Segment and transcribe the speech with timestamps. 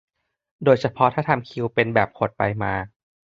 [0.63, 2.73] โดยเฉพาะถ้าทำคิวเป็นแบบขดไปมา